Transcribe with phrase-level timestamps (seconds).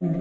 [0.00, 0.12] سلام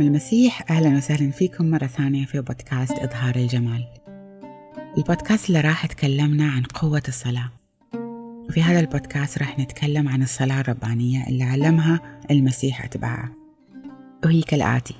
[0.00, 3.84] المسيح أهلا وسهلا فيكم مرة ثانية في بودكاست إظهار الجمال.
[4.98, 7.57] البودكاست اللي راح تكلمنا عن قوة الصلاة.
[8.48, 13.30] وفي هذا البودكاست راح نتكلم عن الصلاة الربانية اللي علمها المسيح أتباعه.
[14.24, 14.94] وهي كالآتي.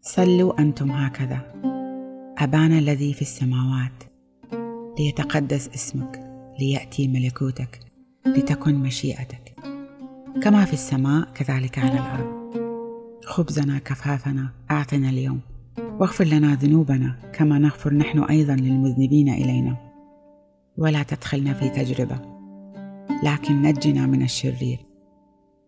[0.00, 1.40] صلوا أنتم هكذا.
[2.38, 4.02] أبانا الذي في السماوات
[4.98, 6.20] ليتقدس اسمك
[6.58, 7.80] ليأتي ملكوتك
[8.26, 9.54] لتكن مشيئتك.
[10.42, 12.52] كما في السماء كذلك على الأرض.
[13.24, 15.40] خبزنا كفافنا أعطنا اليوم.
[15.78, 19.91] واغفر لنا ذنوبنا كما نغفر نحن أيضا للمذنبين إلينا.
[20.78, 22.20] ولا تدخلنا في تجربة
[23.22, 24.78] لكن نجنا من الشرير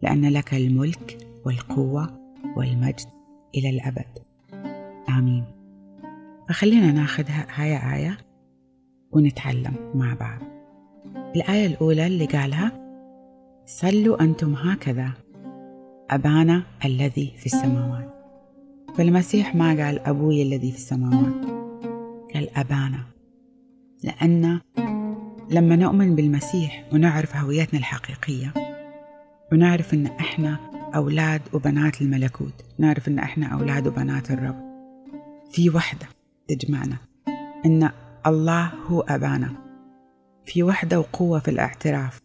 [0.03, 3.06] لأن لك الملك والقوة والمجد
[3.55, 4.19] إلى الأبد.
[5.09, 5.45] آمين.
[6.48, 8.19] فخلينا ناخذ هاي آية
[9.12, 10.39] ونتعلم مع بعض.
[11.37, 12.73] الآية الأولى اللي قالها
[13.67, 15.11] صلوا أنتم هكذا
[16.11, 18.15] أبانا الذي في السماوات.
[18.95, 21.45] فالمسيح ما قال أبوي الذي في السماوات
[22.34, 23.00] قال أبانا
[24.03, 24.61] لأن
[25.50, 28.53] لما نؤمن بالمسيح ونعرف هويتنا الحقيقية
[29.53, 30.56] ونعرف إن إحنا
[30.95, 34.65] أولاد وبنات الملكوت نعرف إن إحنا أولاد وبنات الرب.
[35.50, 36.06] في وحدة
[36.48, 36.97] تجمعنا
[37.67, 37.91] إن
[38.27, 39.50] الله هو أبانا.
[40.47, 42.20] في وحدة وقوة في الاعتراف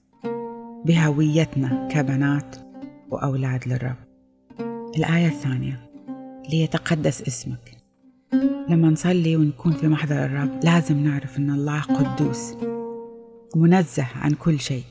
[0.86, 2.56] بهويتنا كبنات
[3.10, 3.96] وأولاد للرب.
[4.98, 5.90] الآية الثانية
[6.50, 7.78] ليتقدس اسمك.
[8.70, 12.69] لما نصلي ونكون في محضر الرب لازم نعرف أن الله قدوس.
[13.56, 14.84] منزه عن كل شيء.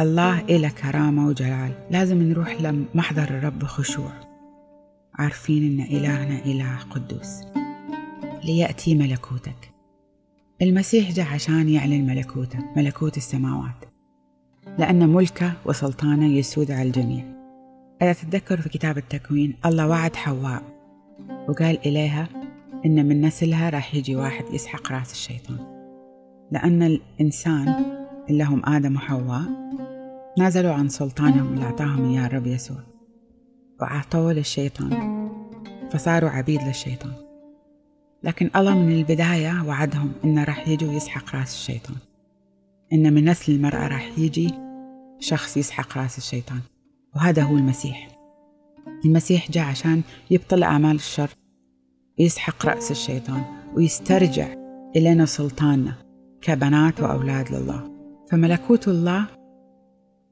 [0.00, 1.72] الله إله كرامة وجلال.
[1.90, 4.12] لازم نروح لمحضر الرب بخشوع
[5.14, 7.40] عارفين أن إلهنا إله قدوس.
[8.44, 9.72] ليأتي ملكوتك.
[10.62, 13.84] المسيح جاء عشان يعلن ملكوته ملكوت السماوات.
[14.78, 17.24] لأن ملكه وسلطانه يسود على الجميع.
[18.02, 20.62] إذا تتذكروا في كتاب التكوين الله وعد حواء.
[21.48, 22.28] وقال إليها
[22.86, 25.77] إن من نسلها راح يجي واحد يسحق رأس الشيطان.
[26.52, 27.84] لأن الإنسان
[28.30, 29.42] اللي هم آدم وحواء
[30.38, 32.76] نازلوا عن سلطانهم اللي أعطاهم إياه الرب يسوع
[33.80, 35.28] وأعطوه للشيطان
[35.90, 37.12] فصاروا عبيد للشيطان.
[38.22, 41.96] لكن الله من البداية وعدهم إنه راح يجي ويسحق رأس الشيطان.
[42.92, 44.54] إن من نسل المرأة راح يجي
[45.18, 46.60] شخص يسحق رأس الشيطان.
[47.16, 48.08] وهذا هو المسيح.
[49.04, 51.30] المسيح جاء عشان يبطل أعمال الشر
[52.18, 53.42] ويسحق رأس الشيطان
[53.74, 54.54] ويسترجع
[54.96, 56.07] إلينا سلطاننا.
[56.40, 57.90] كبنات وأولاد لله.
[58.30, 59.26] فملكوت الله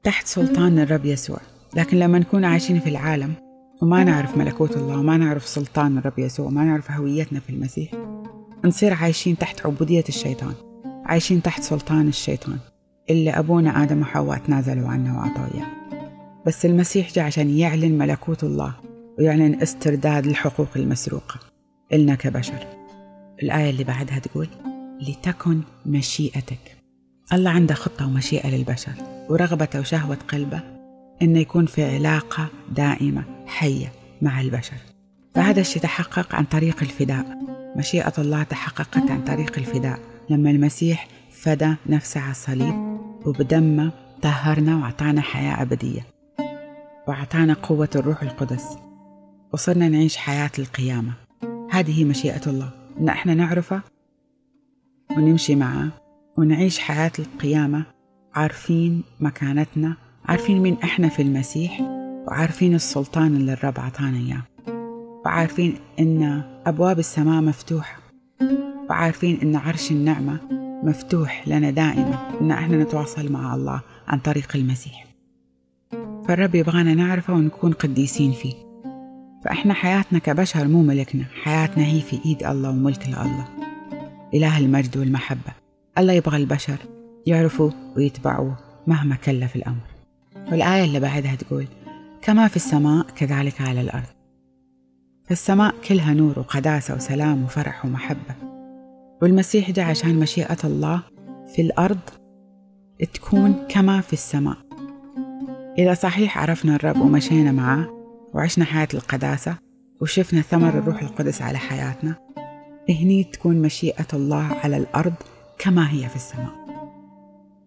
[0.03, 1.39] تحت سلطان الرب يسوع.
[1.75, 3.33] لكن لما نكون عايشين في العالم
[3.81, 7.91] وما نعرف ملكوت الله وما نعرف سلطان الرب يسوع وما نعرف هويتنا في المسيح
[8.65, 10.53] نصير عايشين تحت عبودية الشيطان
[11.05, 12.57] عايشين تحت سلطان الشيطان
[13.09, 15.67] اللي أبونا آدم وحواء تنازلوا عنه وأعطوا إياه
[16.45, 18.73] بس المسيح جاء عشان يعلن ملكوت الله
[19.19, 21.39] ويعلن استرداد الحقوق المسروقة
[21.93, 22.67] إلنا كبشر.
[23.43, 24.47] الآية اللي بعدها تقول
[25.01, 26.77] لتكن مشيئتك.
[27.33, 28.93] الله عنده خطة ومشيئة للبشر
[29.29, 30.61] ورغبته وشهوة قلبه
[31.21, 33.91] إنه يكون في علاقة دائمة حية
[34.21, 34.77] مع البشر.
[35.35, 37.25] فهذا الشيء تحقق عن طريق الفداء.
[37.75, 39.99] مشيئة الله تحققت عن طريق الفداء.
[40.29, 43.91] لما المسيح فدى نفسه على الصليب وبدمه
[44.21, 46.01] طهرنا وأعطانا حياة أبدية
[47.07, 48.77] وأعطانا قوة الروح القدس
[49.53, 51.13] وصرنا نعيش حياة القيامة.
[51.71, 52.69] هذه مشيئة الله.
[52.99, 53.81] إن إحنا نعرفه
[55.17, 55.89] ونمشي معه
[56.37, 57.85] ونعيش حياة القيامة
[58.35, 59.95] عارفين مكانتنا
[60.25, 61.81] عارفين مين إحنا في المسيح
[62.27, 64.41] وعارفين السلطان اللي الرب عطانا إياه.
[65.25, 67.99] وعارفين إن أبواب السماء مفتوحة.
[68.89, 70.39] وعارفين إن عرش النعمة
[70.83, 75.05] مفتوح لنا دائما إن إحنا نتواصل مع الله عن طريق المسيح.
[76.27, 78.53] فالرب يبغانا نعرفه ونكون قديسين فيه.
[79.45, 83.66] فإحنا حياتنا كبشر مو ملكنا حياتنا هي في إيد الله وملك لله.
[84.33, 85.53] إله المجد والمحبة.
[85.97, 86.77] الله يبغى البشر
[87.25, 88.57] يعرفوا ويتبعوه
[88.87, 89.87] مهما كلف الأمر.
[90.51, 91.67] والآية اللي بعدها تقول
[92.21, 94.07] كما في السماء كذلك على الأرض.
[95.25, 98.35] فالسماء كلها نور وقداسة وسلام وفرح ومحبة.
[99.21, 101.01] والمسيح جاء عشان مشيئة الله
[101.55, 101.99] في الأرض
[103.13, 104.57] تكون كما في السماء.
[105.77, 107.87] إذا صحيح عرفنا الرب ومشينا معاه
[108.33, 109.57] وعشنا حياة القداسة
[110.01, 112.15] وشفنا ثمر الروح القدس على حياتنا
[112.89, 115.13] هني تكون مشيئة الله على الأرض
[115.59, 116.67] كما هي في السماء.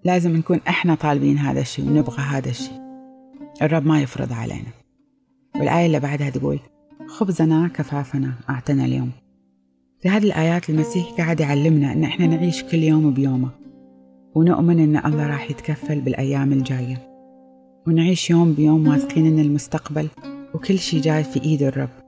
[0.05, 2.81] لازم نكون إحنا طالبين هذا الشيء ونبغى هذا الشيء.
[3.63, 4.71] الرب ما يفرض علينا.
[5.55, 6.61] والآية اللي بعدها تقول
[7.09, 9.11] خبزنا كفافنا أعطنا اليوم.
[10.03, 13.51] في هذه الآيات المسيح قاعد يعلمنا إن إحنا نعيش كل يوم بيومه
[14.35, 17.11] ونؤمن إن الله راح يتكفل بالأيام الجاية.
[17.87, 20.09] ونعيش يوم بيوم واثقين إن المستقبل
[20.55, 22.00] وكل شي جاي في إيد الرب.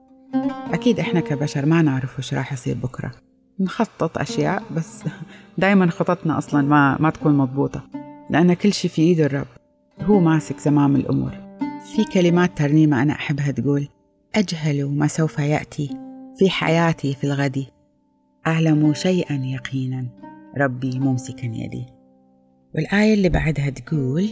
[0.72, 3.10] أكيد إحنا كبشر ما نعرف وش راح يصير بكرة.
[3.60, 5.04] نخطط أشياء بس
[5.58, 7.82] دايما خططنا أصلا ما, ما تكون مضبوطة.
[8.30, 9.46] لأن كل شي في إيد الرب.
[10.00, 11.30] هو ماسك زمام الأمور.
[11.96, 13.88] في كلمات ترنيمة أنا أحبها تقول
[14.34, 15.96] أجهل ما سوف يأتي
[16.38, 17.66] في حياتي في الغد.
[18.46, 20.06] أعلم شيئا يقينا.
[20.58, 21.86] ربي ممسكا يدي.
[22.74, 24.28] والآية اللي بعدها تقول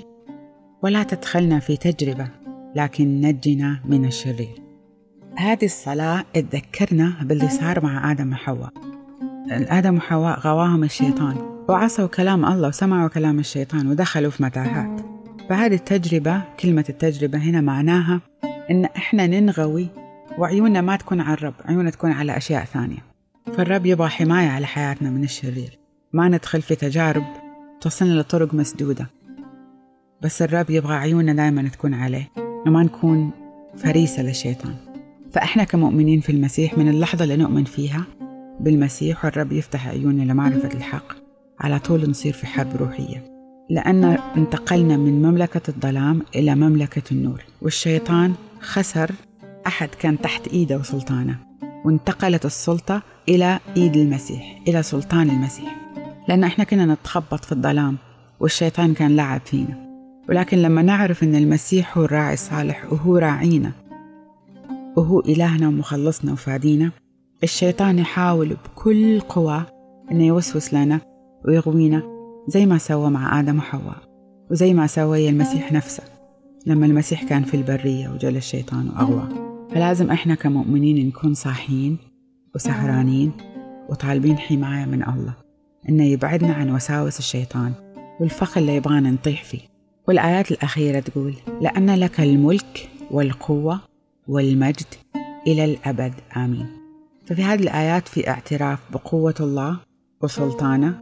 [0.83, 2.29] ولا تدخلنا في تجربة
[2.77, 4.70] لكن نجنا من الشرير.
[5.41, 8.73] هذه الصلاة تذكرنا باللي صار مع آدم وحواء.
[9.51, 11.37] آدم وحواء غواهم الشيطان
[11.69, 15.01] وعصوا كلام الله وسمعوا كلام الشيطان ودخلوا في متاهات
[15.49, 18.21] فهذه التجربة كلمة التجربة هنا معناها
[18.71, 19.89] إن إحنا ننغوي
[20.39, 23.05] وعيوننا ما تكون على الرب عيوننا تكون على أشياء ثانية.
[23.57, 25.79] فالرب يبغى حماية على حياتنا من الشرير.
[26.13, 27.25] ما ندخل في تجارب
[27.81, 29.07] توصلنا لطرق مسدودة.
[30.23, 32.29] بس الرب يبغى عيوننا دائما تكون عليه
[32.67, 33.31] وما نكون
[33.77, 34.90] فريسة للشيطان.
[35.33, 38.05] فإحنا كمؤمنين في المسيح من اللحظة اللي نؤمن فيها
[38.61, 41.13] بالمسيح والرب يفتح عيوننا لمعرفة الحق
[41.61, 43.25] على طول نصير في حرب روحية.
[43.71, 44.05] لأن
[44.37, 49.11] انتقلنا من مملكة الظلام إلى مملكة النور والشيطان خسر
[49.67, 51.37] أحد كان تحت إيده وسلطانه
[51.85, 55.77] وانتقلت السلطة إلى إيد المسيح إلى سلطان المسيح.
[56.29, 57.97] لأن إحنا كنا نتخبط في الظلام
[58.41, 59.91] والشيطان كان لعب فينا.
[60.29, 63.73] ولكن لما نعرف أن المسيح هو الراعي الصالح وهو راعينا
[64.97, 66.91] وهو إلهنا ومخلصنا وفادينا.
[67.43, 69.67] الشيطان يحاول بكل قوة
[70.11, 71.01] أنه يوسوس لنا
[71.49, 72.03] ويغوينا
[72.49, 73.97] زي ما سوى مع آدم وحواء
[74.51, 76.03] وزي ما سوى المسيح نفسه
[76.67, 79.29] لما المسيح كان في البرية وجل الشيطان وأغوى.
[79.71, 81.99] فلازم إحنا كمؤمنين نكون صاحيين
[82.55, 83.33] وسهرانين
[83.89, 85.35] وطالبين حماية من الله.
[85.89, 87.73] إنه يبعدنا عن وساوس الشيطان
[88.21, 89.61] والفخ اللي يبغانا نطيح فيه.
[90.09, 93.90] والآيات الأخيرة تقول لأن لك الملك والقوة
[94.31, 94.87] والمجد
[95.47, 96.67] إلى الأبد آمين.
[97.27, 99.79] ففي هذه الآيات في اعتراف بقوة الله
[100.21, 101.01] وسلطانه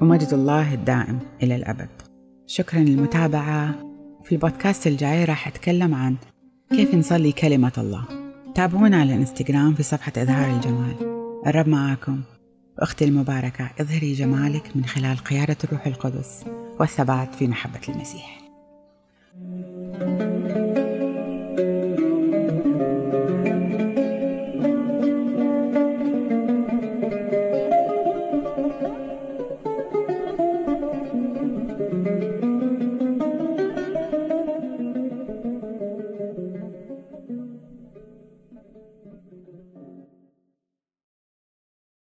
[0.00, 1.88] ومجد الله الدائم إلى الأبد.
[2.46, 3.74] شكرا للمتابعة.
[4.24, 6.16] في البودكاست الجاي راح أتكلم عن
[6.70, 8.04] كيف نصلي كلمة الله.
[8.54, 10.96] تابعونا على الانستغرام في صفحة إظهار الجمال.
[11.46, 12.20] الرب معاكم.
[12.78, 16.44] أختي المباركة اظهري جمالك من خلال قيادة الروح القدس
[16.80, 18.40] والثبات في محبة المسيح.